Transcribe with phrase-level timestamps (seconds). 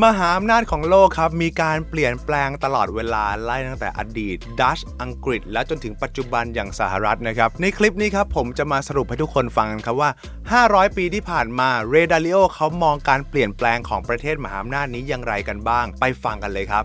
[0.00, 10.10] มหาอำนาจของโลกครับ มีการเปลี่ยนแปลงตลอดเวลาไล่ตั้งแต่อดีต ดัชอังกฤษ และจนถึงปัจจุบันอย่างสหรัฐนะครับ ในคลิปนี้ครับ ผมจะมาสรุปให้ทุกคนฟังครับว่า
[10.52, 16.84] 500 ปีที่ผ่านมาเรดาริโอเขามองการเปลี่ยนแปลงของประเทศมหาอำนาจนี้อย่างไรกันบ้าง ไปฟังกันเลยครับ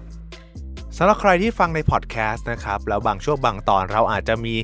[0.97, 4.55] สำหรับใครที่ฟังในพอดแคสต์นะครับ แล้วบางช่วงบางตอนเราอาจจะมี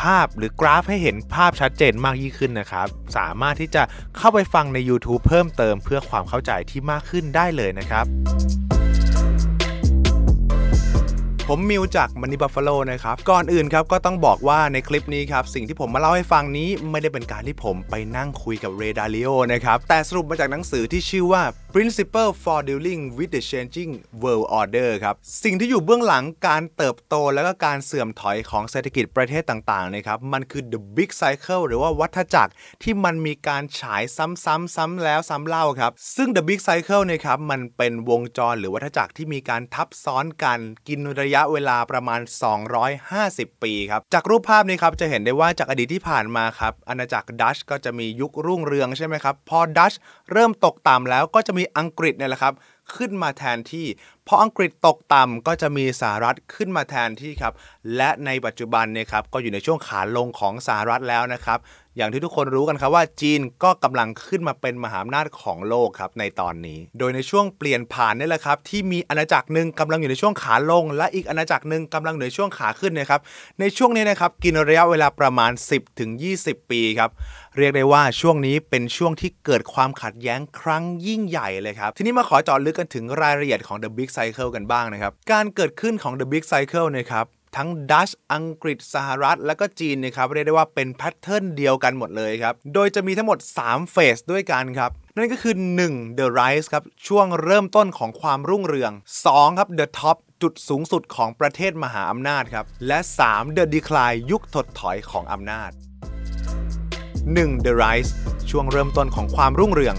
[0.00, 2.86] ภาพหรือกราฟให้เห็นภาพชัดเจนมากยิ่งขึ้นนะครับ
[3.16, 3.82] สามารถที่จะ
[4.16, 8.06] เข้าไปฟังใน YouTube เพิ่มเติมเพื่อความเข้าใจที่มากขึ้นได้เลยนะครับ
[11.52, 21.42] ผมมิวจากมันนี่บัฟฟาโลนะครับ ก่อนอื่นครับก็ต้องบอกว่าในคลิปนี้ครับ สิ่งที่ผมมาเล่าให้ฟังนี้ไม่ได้เป็นการที่ผมไปนั่งคุยกับเรดาริโอนะครับ แต่สรุปมาจากหนังสือที่ชื่อว่า
[21.74, 23.92] Principle for Dealing with the Changing
[24.22, 42.20] World Order ครับ สิ่งที่อยู่เบื้องหลังการเติบโตและก็การเสื่อมถอยของเศรษฐกิจประเทศต่างๆนะครับมันคือ the big cycle หรือว่าวัฏจักรที่มันมีการฉายซ้ำๆซ้ำแล้วซ้ำเล่าครับ ซึ่ง the big cycle นะครับมันเป็นวงจรหรือวัฏจักรที่มีการทับซ้อนกันกินระยะเวลาประมาณ
[42.90, 49.92] 250 ปีครับ จากรูปภาพนี้ครับจะเห็นได้ว่าจากอดีตที่ผ่านมาครับอาณาจักรดัชก็จะมียุครุ่งเรืองใช่ไหมครับ พอดัช
[50.32, 52.54] เริ่มตกต่ำแล้วก็จะมีอังกฤษเนี่ยแหละครับ
[52.96, 53.86] ขึ้นมาแทนที่
[54.24, 57.54] เพออังกฤษตกต่ำก็จะมีสหรัฐขึ้นมาแทนที่ครับ
[57.96, 61.60] และในปัจจุบันเนี่ยครับก็อยู่ในช่วงขาลงของสหรัฐแล้วนะครับ
[61.96, 73.20] อย่างที่ทุกคนรู้กันครับว่าจีนก็กำลังขึ้นมาเป็นมหาอำนาจของโลกครับในตอนนี้ โดยในช่วงเปลี่ยนผ่านนี่แหละครับ ที่มีอาณาจักรหนึ่งกำลังอยู่ในช่วงขาลง และอีกอาณาจักรหนึ่งกำลังอยู่ในช่วงขาขึ้นนะครับ
[73.60, 75.52] ในช่วงนี้นะครับกินระยะเวลาประมาณ
[76.10, 77.10] 10-20 ปีครับ
[77.56, 87.26] เรียกได้ว่าช่วงนี้เป็นช่วงที่เกิดความขัดแย้งครั้งยิ่งใหญ่เลยครับ ทีนี้มาขอเจาะลึกกันถึงรายละเอียดของ The Big Cycle กันบ้างนะครับ การเกิดขึ้นของ The Big Cycle นะครับ
[87.56, 95.54] ทั้งดัช อังกฤษ สหรัฐ และก็จีนนะครับเรียกได้ว่าเป็นแพทเทิร์นเดียวกันหมดเลยครับ โดยจะมีทั้งหมด 3 เฟสด้วยกันครับ นั่นก็คือ
[95.86, 96.18] 1.
[96.18, 98.92] The Rise ครับ ช่วงเริ่มต้นของความรุ่งเรือง
[99.24, 99.58] 2.
[99.58, 102.98] ครับ The Top จุดสูงสุดของประเทศมหาอำนาจครับ และ
[103.28, 103.56] 3.
[103.56, 105.72] The Decline ยุคถดถอยของอำนาจ
[107.38, 107.66] 1.
[107.66, 108.10] The Rise
[108.50, 109.96] ช่วงเริ่มต้นของความรุ่งเรือง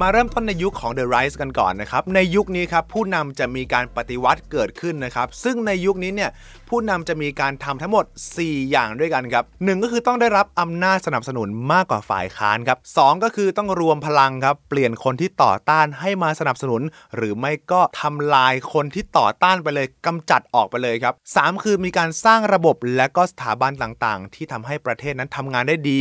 [0.00, 6.30] มาเริ่มต้นในยุคของ The Rise กันก่อนนะครับ ในยุคนี้ครับผู้นำจะมีการปฏิวัติเกิดขึ้นนะครับ ซึ่งในยุคนี้เนี่ย
[6.68, 8.04] ผู้นำจะมีการทำทั้งหมด
[8.38, 16.82] 4 อย่างด้วยกันครับหก็คือต้องได้รับอำนาจสนับสนุนมากกว่าฝ่ายค้านครับสก็คือต้องรวมพลังครับเปลี่ยนคนที่ต่อต้านให้มาสนับสนุน
[17.16, 26.00] หรือไม่ก็ทำลายคนที่ต่อต้านไปเลยกำจัดออกไปเลยครับสคือมีการสร้างระบบและก็สถาบันต่างๆ ที่ทำให้ประเทศนั้นทำงานได้ดี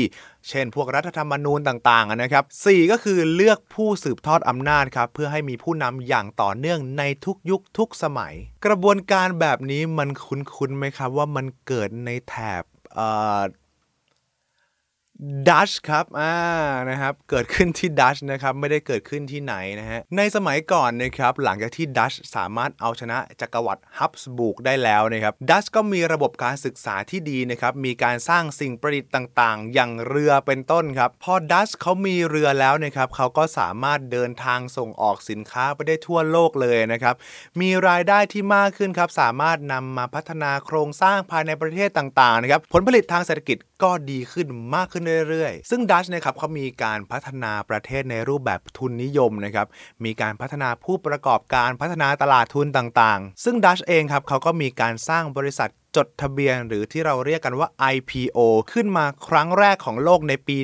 [0.49, 8.33] เช่น พวกรัฐธรรมนูญต่างๆนะครับ4ก็คือเลือกผู้สืบทอดอำนาจครับเพื่อให้มีผู้นำอย่างต่อเนื่องในทุกยุคทุกสมัย
[8.65, 12.63] กระบวนการแบบนี้มันคุ้นคุณไหมครับว่ามันเกิดในแถบ
[15.49, 16.35] ดัชครับ อ่า
[16.89, 37.15] นะครับ เกิดขึ้นที่ดัชนะครับ ไม่ได้เกิดขึ้นที่ไหนนะฮะ ในสมัยก่อนนะครับ หลังจากที่ดัชสามารถเอาชนะจักรวรรดิฮับสบูกได้แล้วนะครับ ดัชก็มีระบบการศึกษาที่ดีนะครับ มีการสร้างสิ่งประดิษฐ์ต่างๆ อย่างเรือเป็นต้นครับ พอดัชเขามีเรือแล้วนะครับ เขาก็สามารถเดินทางส่งออกสินค้าไปได้ทั่วโลกเลยนะครับ
[37.61, 49.67] มีรายได้ที่มากขึ้นครับ สามารถนำมาพัฒนาโครงสร้างภายในประเทศต่างๆ นะครับ ผลผลิตทางเศรษฐกิจก็ดีขึ้นมากขึ้นเรื่อยๆ ซึ่งดัชนะครับเขามีการพัฒนาประเทศในรูปแบบทุนนิยมนะครับ
[50.05, 58.39] มีการพัฒนาผู้ประกอบการพัฒนาตลาดทุนต่างๆ ซึ่งดัชเองครับเขาก็มีการสร้างบริษัท จดทะเบียนหรือที่เราเรียกกันว่า IPO
[58.73, 60.57] ขึ้นมาครั้งแรกของโลกในปี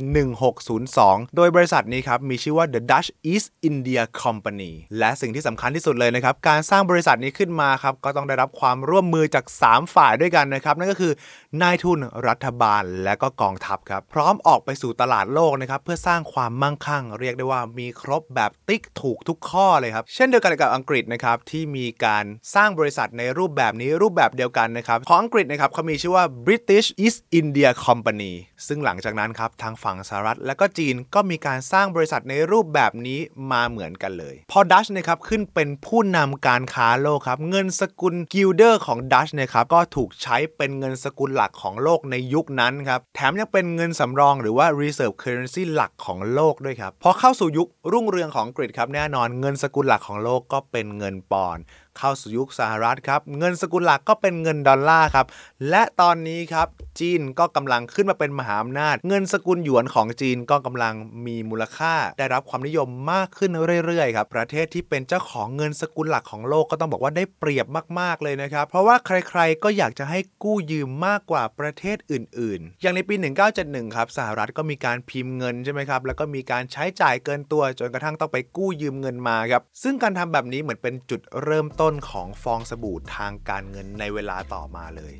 [0.63, 11.13] 1602 โดยบริษัทนี้ครับมีชื่อว่า The Dutch East India Company และสิ่งที่สำคัญที่สุดเลยนะครับการสร้างบริษัทนี้ขึ้นมาครับก็ต้องได้รับความร่วมมือจาก 3 ฝ่ายด้วยกันนะครับนั่นก็คือ
[11.61, 22.25] นายทุนรัฐบาลและก็กองทัพครับพร้อมออกไปสู่ตลาดโลกนะครับเพื่อสร้างความมั่งคั่ง เรียกได้ว่ามีครบแบบติ๊กถูกทุกข้อเลยครับเช่นเดียวกันกับอังกฤษนะครับที่มีการ
[22.55, 28.33] สร้างบริษัทในรูปแบบนี้รูปแบบเดียวกันนะครับของอังกฤษนะครับเขามีชื่อว่า British East India Company
[28.67, 33.19] ซึ่งหลังจากนั้นครับทางฝั่งสหรัฐและก็จีนก็มีการสร้างบริษัทในรูปแบบนี้
[33.51, 51.63] มาเหมือนกันเลย พอดัตช์นะครับขึ้นเป็นผู้นำการค้าโลกครับ เงินสกุลกิลเดอร์ของดัตช์นะครับก็ถูกใช้เป็นเงินสกุลหลักของโลกในยุคนั้นครับ แถมยังเป็นเงินสำรองหรือว่า reserve currency หลักของโลกด้วยครับ พอเข้าสู่ยุครุ่งเรืองของอังกฤษครับแน่นอนเงินสกุลหลักของโลกก็เป็นเงินปอนด์
[51.97, 55.25] เข้าสู่ยุคสหรัฐครับ เงินสกุลหลักก็เป็นเงินดอลลาร์ครับ
[55.69, 56.67] และตอนนี้ครับ
[56.99, 60.93] จีนก็กำลังขึ้นมาเป็นมหาอำนาจ เงินสกุลหยวนของจีนก็กำลัง
[61.25, 63.51] มีมูลค่า ได้รับความนิยมมากขึ้น
[63.85, 67.67] เรื่อยๆครับประเทศที่เป็นเจ้าของเงินสกุลหลักของโลกก็ต้องบอกว่าได้เปรียบ
[67.99, 73.15] มากๆเลยนะครับเพราะว่าใครๆก็อยากจะให้กู้ยืมมากกว่าประเทศอื่น ๆ อย่างในปี
[73.55, 85.13] 1971 ครับสหรัฐก็มีการพิมพ์เงินใช่ไหมครับแล้วก็มีการใช้จ่ายเกินตัวจนกระทั่งต้องไปกู้ยืมเงินมาครับซึ่งการทำแบบนี้เหมือนเป็นจุดเริ่มต้น้นของฟองสบู่ทางการเงินในเวลาต่อมาเลย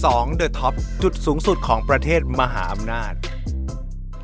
[0.00, 0.40] 2.
[0.40, 3.12] The Top จุดสูงสุดของประเทศมหาอำนาจ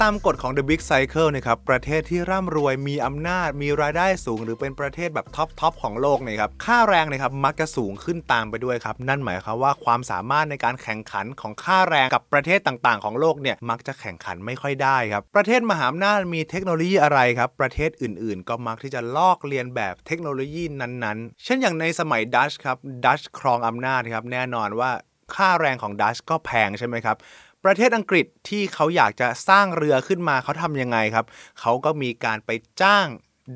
[0.02, 24.92] ตามกฎของ The Big Cycle นะครับประเทศที่ร่ำรวยมีอำนาจมีรายได้สูง หรือเป็นประเทศแบบ top top ของโลกนะครับค่าแรงนะครับมักจะสูงขึ้นตามไปด้วยครับ นั่นหมายความว่าความสามารถในการแข่งขันของค่าแรงกับประเทศต่างๆ ของโลกเนี่ยมักจะแข่งขันไม่ค่อยได้ครับประเทศมหาอำนาจมีเทคโนโลยีอะไรครับประเทศอื่นๆ ก็มักที่จะลอกเลียนแบบเทคโนโลยีนั้นๆ เช่นอย่างในสมัยดัชครับดัชครองอำนาจครับแน่นอนว่า
[25.36, 27.16] ค่าแรงของดัชก็แพงใช่ไหมครับ
[27.66, 31.26] ประเทศอังกฤษที่เขาอยากจะสร้างเรือขึ้นมาเขาทำยังไงครับ
[31.60, 33.08] เขาก็มีการไปจ้าง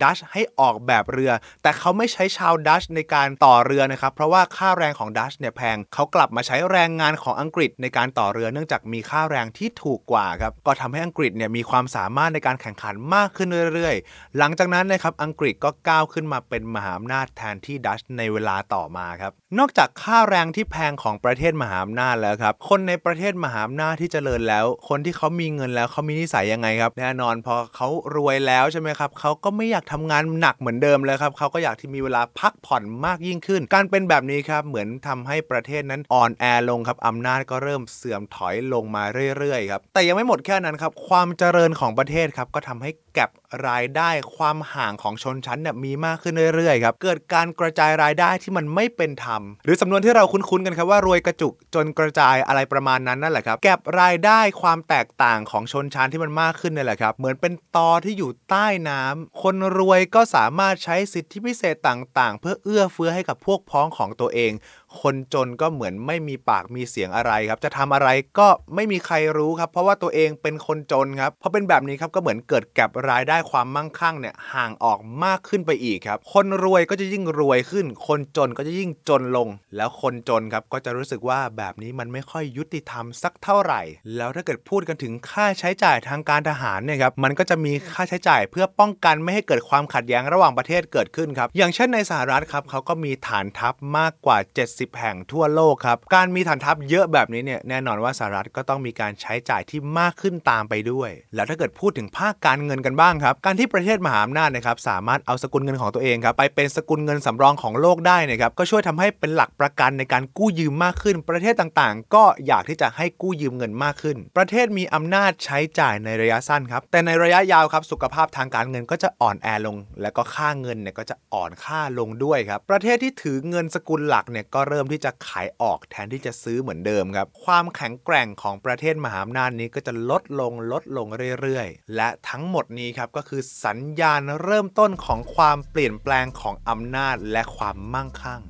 [0.02, 39.02] ดัชให้ออกแบบเรือ แต่เขาไม่ใช้ชาวดัชในการต่อเรือนะครับ เพราะว่าค่าแรงของดัชเนี่ยแพง เขากลับมาใช้แรงงานของอังกฤษในการต่อเรือเนื่องจากมีค่าแรงที่ถูกกว่าครับ ก็ทำให้อังกฤษเนี่ยมีความสามารถในการแข่งขันมากขึ้นเรื่อยๆ หลังจากนั้นนะครับอังกฤษก็ก้าวขึ้นมาเป็นมหาอำนาจแทนที่ดัชในเวลาต่อมาครับ นอกจากค่าแรงที่แพงของประเทศมหาอำนาจแล้วครับ คนในประเทศมหาอำนาจที่เจริญแล้ว คนที่เขามีเงินแล้วเขามีนิสัยยังไงครับ แน่นอนพอเขารวยแล้วใช่ไหมครับเขาก็ไม่อยากทำงานหนักเหมือนเดิมเลยครับเขาก็อยากที่มีเวลาพักผ่อนมากยิ่งขึ้น การเป็นแบบนี้ครับเหมือนทำให้ประเทศนั้นอ่อนแอลงครับอำนาจก็เริ่มเสื่อมถอยลงมา
[39.38, 43.30] เรื่อยๆครับแต่ยังไม่หมดแค่นั้นครับความเจริญของประเทศครับก็ทำให้แก็บ
[43.68, 64.52] รายได้ความห่างของชนชั้นเนี่ยมีมากขึ้นเรื่อยๆครับเกิดการกระจายรายได้ที่มันไม่เป็นธรรม หรือสำนวนที่เราคุ้นๆกันครับว่ารวยกระจุกจนกระจายอะไรประมาณนั้นนั่นแหละครับแก็บรายได้ความแตกต่างของชนชั้นที่มันมากขึ้นนี่แหละครับเหมือนเป็นตอที่อยู่ใต้น้ำคนรวยก็สามารถใช้สิทธิพิเศษต่างๆ เพื่อเอื้อเฟื้อให้กับพวกพ้องของตัวเอง
[65.00, 68.08] คนจนก็เหมือนไม่มีปากมีเสียงอะไรครับ จะทำอะไร
[68.38, 83.80] ก็ไม่มีใครรู้ครับ เพราะว่าตัวเองเป็นคนจนครับพอเป็นแบบนี้ครับก็เหมือนเกิดแก็บรายได้ความมั่งคั่งเนี่ยห่างออกมากขึ้นไปอีกครับ คนรวยก็จะยิ่งรวยขึ้น คนจนก็จะยิ่งจนลง แล้วคนจนครับก็จะรู้สึกว่าแบบนี้มันไม่ค่อยยุติธรรมสักเท่าไหร่
[84.16, 94.38] แล้วถ้าเกิดพูดกันถึงค่าใช้จ่ายทางการทหารเนี่ยครับมันก็จะมีค่าใช้จ่ายเพื่อป้องกันไม่ให้เกิดความขัดแย้งระหว่างประเทศเกิดขึ้นครับอย่างเช่นในสหรัฐครับเขาก็มีฐานทัพมากกว่า
[94.80, 131.06] 70 แห่งทั่วโลกครับ การมีฐานทัพเยอะแบบนี้เนี่ยแน่นอนว่าสหรัฐก็ต้องมีการใช้จ่ายที่มากขึ้นตามไปด้วย แล้วถ้าเกิดพูดถึงภาคการเงินกันบ้างครับ การที่ประเทศมหาอำนาจนะครับสามารถเอาสกุลเงินของตัวเองครับไปเป็นสกุลเงินสำรองของโลกได้นะครับก็ช่วยทำให้เป็นหลักประกันในการกู้ยืมมากขึ้น ประเทศต่างๆ ก็อยากที่จะให้กู้ยืมเงินมากขึ้น ประเทศมีอำนาจใช้จ่ายในระยะสั้นครับแต่ในระยะยาวครับสุขภาพทางการเงินก็จะอ่อนแอลง และก็ค่าเงินเนี่ยก็จะอ่อนค่าลงด้วยครับประเทศที่ถือเงินสกุลหลักเนี่ยก็เริ่มที่จะขายออกแทนที่จะซื้อเหมือนเดิมครับ ความแข็งแกร่งของประเทศมหาอำนาจนี้ก็จะลดลงลดลง
[131.40, 138.40] เรื่อยๆ และทั้งหมดนี้ครับก็คือสัญญาณเริ่มต้นของความเปลี่ยนแปลงของอำนาจและความมั่งคั่ง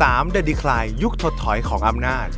[0.00, 0.34] 3.
[0.34, 2.28] The Decline ยุคถดถอยของอำนาจ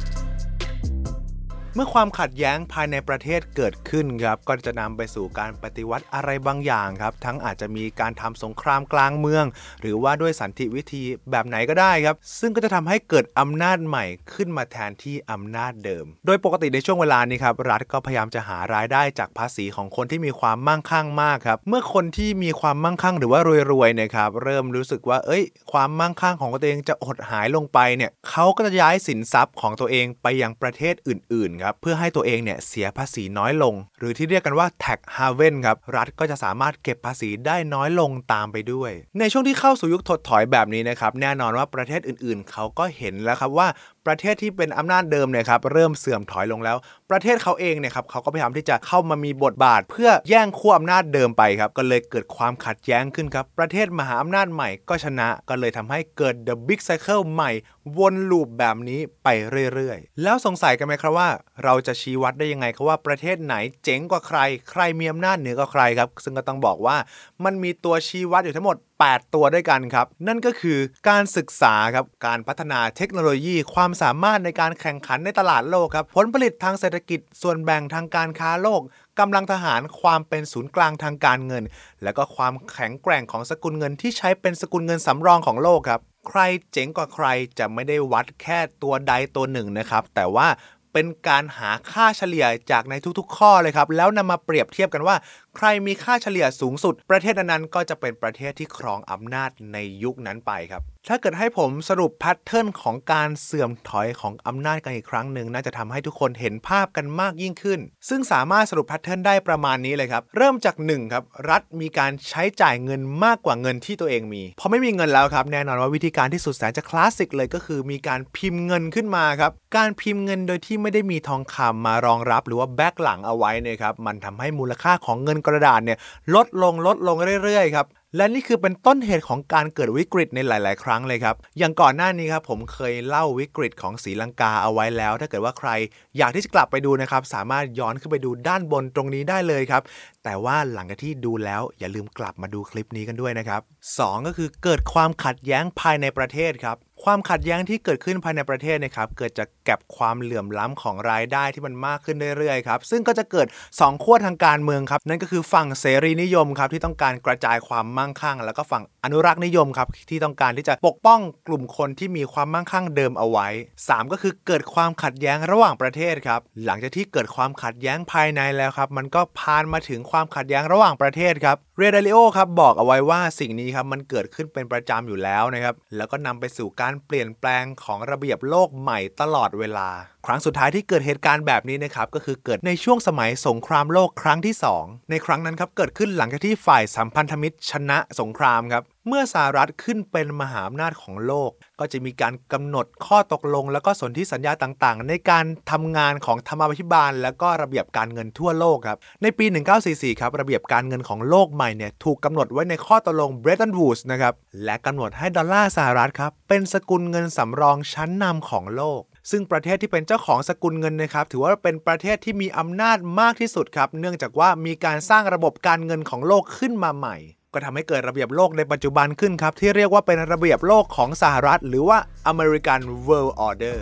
[1.77, 9.45] เมื่อความขัดแย้งภายในประเทศเกิดขึ้นครับก็จะนำไปสู่การปฏิวัติอะไรบางอย่างครับทั้งอาจจะมีการทำสงครามกลางเมือง
[9.81, 23.41] หรือว่าด้วยสันติวิธีแบบไหนก็ได้ครับ ซึ่งก็จะทำให้เกิดอำนาจใหม่ขึ้นมาแทนที่อำนาจเดิม โดยปกติในช่วงเวลานี้ครับรัฐก็พยายามจะหารายได้จากภาษีของคนที่มีความมั่งคั่งมากครับเมื่อคนที่มีความมั่งคั่งหรือว่า
[23.73, 43.69] รวยๆเนี่ยครับเริ่มรู้สึกว่าเอ้ย ความมั่งคั่งของตัวเองจะหดหายลงไปเนี่ยเขาก็จะย้ายสินทรัพย์ของตัวเองไปยังประเทศอื่นๆครับเพื่อให้ตัวเองเนี่ยเสียภาษีน้อยลง หรือที่เรียกกันว่า tax haven ครับรัฐก็จะสามารถเก็บภาษีได้น้อยลงตามไปด้วย ในช่วงที่เข้าสู่ยุคถดถอยแบบนี้นะครับแน่นอนว่าประเทศอื่นๆ เขาก็เห็นแล้วครับว่า
[44.07, 46.77] ประเทศที่เป็นอำนาจเดิมเนี่ยครับเริ่มเสื่อมถอยลงแล้ว
[47.11, 57.51] ประเทศเขาเองเนี่ยครับเขาก็พยายามที่จะเข้ามามีบทบาท เพื่อแย่งขั้วอำนาจเดิมไปครับก็เลยเกิดความขัดแย้งขึ้นครับประเทศมหาอำนาจใหม่ก็ชนะก็เลยทำให้เกิด the big cycle ใหม่
[57.99, 59.29] วนลูปแบบนี้ไป
[59.75, 61.29] เรื่อยๆ แล้วสงสัยกันไหมครับว่า
[61.65, 63.55] เราจะชี้วัดได้ยังไงครับว่าประเทศไหน
[63.85, 64.39] เจ๋งกว่าใคร
[64.71, 66.97] ใครมีอำนาจเหนือกว่าใครครับซึ่งก็ต้องบอกว่า
[67.45, 78.81] มันมีตัวชี้วัดอยู่ทั้งหมด8 ตัวด้วยกันครับ นั่นก็คือการศึกษาครับ การพัฒนาเทคโนโลยี ความสามารถในการแข่งขันในตลาดโลกครับ ผลผลิตทางเศรษฐกิจ ส่วนแบ่งทางการค้าโลก
[79.21, 81.65] กำลังทหารความเป็นศูนย์กลางทางการเงิน
[82.03, 86.41] และก็ความแข็งแกร่งของสกุลเงินที่ใช้เป็นสกุลเงินสำรองของโลกครับ ใคร
[86.73, 87.27] เจ๋งกว่าใคร
[87.59, 90.49] จะไม่ได้วัดแค่ตัวใดตัวหนึ่งนะครับ แต่ว่า
[90.97, 95.17] เป็นการหาค่าเฉลี่ยจากในทุกๆ ข้อเลยครับ แล้วนำมาเปรียบเทียบกันว่า
[95.57, 125.99] ใครมีค่าเฉลี่ยสูงสุด ประเทศนั้นก็จะเป็นประเทศที่ครองอำนาจในยุคนั้นไปครับ ถ้าเกิดให้ผมสรุป pattern ของการเสื่อมถอยของอำนาจกันอีกครั้งหนึ่งน่าจะทำให้ทุกคนเห็นภาพกันมากยิ่งขึ้น ซึ่งสามารถสรุป pattern ได้ประมาณนี้เลยครับ เริ่มจาก1ครับรัฐมีการใช้จ่ายเงินมากกว่าเงินที่ตัวเองมีพอไม่มีเงินแล้วครับแน่นอนว่าวิธีการที่สุดแสนจะคลาสสิกเลยก็คือ มีการพิมพ์เงินขึ้นมาครับการพิมพ์เงินโดยที่ไม่ได้มีทองคำมารองรับ หรือว่า back หลังเอาไว้เนี่ยครับมันทำให้มูลค่าของเงินกระดาษเนี่ย
[126.35, 135.71] ลดลงลดลงเรื่อยๆครับและนี่คือเป็นต้นเหตุของการเกิดวิกฤตในหลาย ๆ ครั้งเลยครับ อย่างก่อนหน้านี้ครับผมเคยเล่าวิกฤตของศรีลังกาเอาไว้แล้ว ถ้าเกิดว่าใคร
[136.19, 139.83] อยากที่จะกลับไปดูนะครับ สามารถย้อนขึ้นไปดูด้านบนตรงนี้ได้เลยครับ
[140.25, 143.61] แต่ว่าหลังจากที่ดูแล้วอย่าลืมกลับมาดูคลิปนี้กันด้วยนะครับ
[143.97, 163.49] 2 ก็คือเกิดความขัดแย้งภายในประเทศครับ ความขัดแย้งที่เกิดขึ้นภายในประเทศนะครับเกิดจากแก็บความเหลื่อมล้ำของรายได้ที่มันมากขึ้นเรื่อยๆครับซึ่งก็จะเกิด 2 ขั้วทางการเมืองครับนั่นก็คือฝั่งเสรีนิยมครับที่ต้องการกระจายความมั่งคั่ง แล้วก็ฝั่งอนุรักษ์นิยมครับที่ต้องการที่จะปกป้องกลุ่มคนที่มีความมั่งคั่งเดิมเอาไว้
[163.81, 179.89] 3 ก็คือเกิดความขัดแย้งระหว่างประเทศครับหลังจากที่เกิดความขัดแย้งภายในแล้วครับมันก็พานมาถึงความขัดแย้งระหว่างประเทศครับเรดาริโอครับบอกเอาไว้ว่าสิ่งนี้ครับมันเกิดขึ้นเป็นประจำอยู่แล้วนะครับแล้วก็นำไปสู่การเปลี่ยนแปลงของระเบียบโลกใหม่ตลอดเวลา
[180.27, 191.51] ครั้งสุดท้ายที่เกิดเหตุการณ์แบบนี้นะครับก็คือเกิดในช่วงสมัยสงครามโลกครั้งที่ 2 ในครั้งนั้นครับเกิดขึ้นหลังจากที่ฝ่ายสัมพันธมิตรชนะสงครามครับเมื่อสหรัฐขึ้นเป็นมหาอำนาจของโลก
[191.81, 199.47] ก็จะมีการกำหนดข้อตกลง และก็สนธิสัญญาต่างๆ ในการทำงานของธรรมาภิบาล และก็ระเบียบการเงินทั่วโลกครับ ในปี
[199.85, 217.17] 1944 ครับ ระเบียบการเงินของโลกใหม่เนี่ยถูกกำหนดไว้ในข้อตกลงเบรตันวูดส์นะครับ และกำหนดให้ดอลลาร์สหรัฐครับ เป็นสกุลเงินสำรองชั้นนำของโลก ซึ่งประเทศที่เป็นเจ้าของสกุลเงินนะครับ ถือว่าเป็นประเทศที่มีอำนาจมากที่สุดครับ เนื่องจากว่ามีการสร้างระบบการเงินของโลกขึ้นมาใหม่
[217.53, 221.99] ก็ทำให้เกิดระเบียบโลกในปัจจุบันขึ้นครับ ที่เรียกว่าเป็นระเบียบโลกของสหรัฐ หรือว่า
[222.33, 223.79] American World Order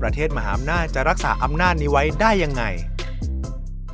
[0.00, 2.64] ประเทศมหาอำนาจจะรักษาอำนาจนี้ไว้ได้ยังไง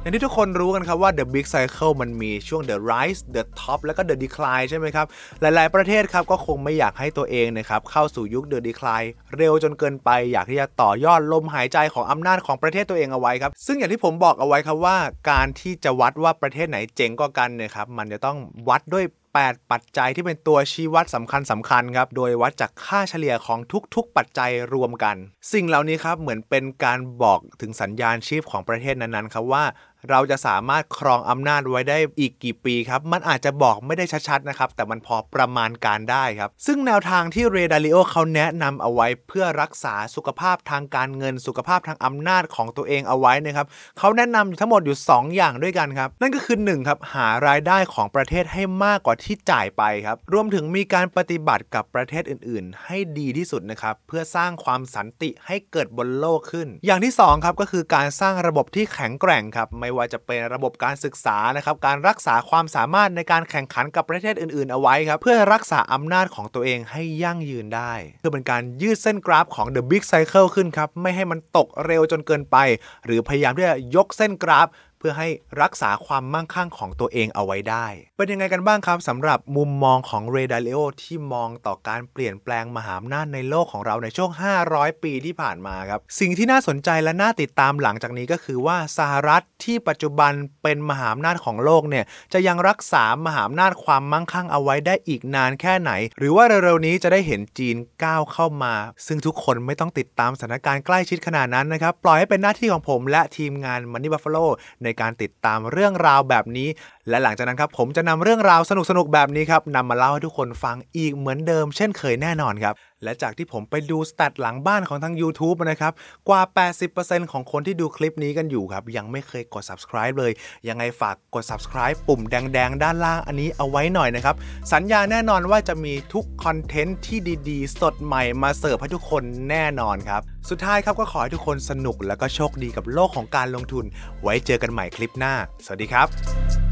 [0.03, 5.07] อย่างที่ทุกคนรู้กันครับว่า The Big Cycle มันมีช่วง The Rise The Top แล้วก็ The Decline ใช่ไหมครับ
[5.41, 14.97] หลายๆประเทศครับก็คงไม่อยากให้ตัวเองนะครับเข้าสู่ยุค The Decline เร็วจนเกินไป อยากที่จะต่อยอดลมหายใจของอำนาจของประเทศตัวเองเอาไว้ครับ ซึ่งอย่างที่ผมบอกเอาไว้ครับว่า
[15.31, 18.39] การที่จะวัดว่าประเทศไหนเจ๋งกว่ากันเนี่ยครับมันจะต้อง
[18.69, 19.05] วัดด้วย
[19.45, 23.59] 8 ปัจจัยที่เป็นตัวชี้วัดสำคัญสำคัญครับ โดยวัดจากค่าเฉลี่ยของ
[23.95, 25.17] ทุกๆ ปัจจัยรวมกัน
[25.53, 29.65] สิ่งเหล่านี้ครับเหมือนเป็นการบอกถึงสัญญาณชีพของประเทศนั้นๆครับว่า
[30.11, 43.67] เราจะสามารถครองอำนาจไว้ได้อีกกี่ปีครับ มันอาจจะบอกไม่ได้ชัดๆนะครับ แต่มันพอประมาณการได้ครับ ซึ่งแนวทางที่เรดาริโอเขาแนะนำเอาไว้เพื่อรักษาสุขภาพทางการเงินสุขภาพทางอำนาจของตัวเองเอาไว้นะครับ
[43.99, 67.93] เขาแนะนำทั้งหมดอยู่ 2 อย่างด้วยกันครับ นั่นก็คือ1ครับหารายได้ของประเทศให้มากกว่าที่จ่ายไปครับ รวมถึงมีการปฏิบัติกับประเทศอื่น ๆ ให้ดีที่สุดนะครับเพื่อสร้างความสันติให้เกิดบนโลกขึ้น อย่างที่2ครับก็คือการสร้างระบบที่แข็งแกร่งครับไม่ว่าจะเป็นระบบการศึกษานะครับการรักษาความสามารถในการแข่งขันกับประเทศอื่น ๆ เอาไว้ครับเพื่อรักษาอำนาจของตัวเองให้ยั่งยืนได้
[68.23, 72.57] คือเป็นการยืดเส้นกราฟของ The Big Cycle ขึ้นครับไม่ให้มันตกเร็วจนเกินไป
[73.05, 74.67] หรือพยายามที่จะยกเส้นกราฟ
[74.99, 75.29] เพื่อให้
[75.63, 77.87] รักษาความมั่งคั่งของตัวเองเอาไว้ได้
[78.17, 84.31] เป็นยังไงกันบ้างครับสำหรับมุมมองของเรดาริโอที่มองต่อการเปลี่ยนแปลงมหาอำนาจในโลกของเราในช่วง
[84.67, 98.75] 500 ปีที่ผ่านมาครับ สิ่งที่น่าสนใจและน่าติดตามหลังจากนี้ก็คือว่าสหรัฐที่ปัจจุบันเป็นมหาอำนาจของโลกเนี่ยจะยังรักษามหาอำนาจความมั่งคั่งเอาไว้ได้อีกนานแค่ไหน หรือว่าเร็วๆนี้จะได้เห็นจีนก้าวเข้ามา
[99.07, 104.47] ซึ่งทุกคนไม่ต้องติดตามสถานการณ์ใกล้ชิดขนาดนั้นนะครับปล่อยให้เป็นหน้าที่ของผมและทีมงาน Money Buffalo
[104.83, 106.69] ในในการติดตามเรื่องราวแบบนี้
[107.09, 115.93] และหลังจากนั้นครับผมจะนำเรื่องราวสนุกๆแบบนี้ครับนำมาเล่าให้ทุกคนฟังอีกเหมือนเดิม เช่นเคยแน่นอนครับและจากที่ผมไปดูสแตทหลังบ้านของทาง YouTube นะครับ
[116.29, 116.41] กว่า
[116.87, 120.33] 80%ของคนที่ดูคลิปนี้กันอยู่ครับ ยังไม่เคยกด subscribe เลย
[120.69, 124.37] ยังไงฝากกด subscribe ปุ่มแดง ๆ ด้านล่างอันนี้เอาไว้หน่อยนะครับ
[124.73, 127.19] สัญญาแน่นอนว่าจะมีทุกคอนเทนต์ที่
[127.49, 133.85] ดี ๆ สดใหม่มาเสิร์ฟให้ทุกคนแน่นอนครับสุดท้ายครับก็ขอให้ทุกคนสนุกและก็โชคดีกับโลกของการลงทุน
[134.23, 136.68] ไว้เจอกันใหม่คลิปหน้า สวัสดีครับ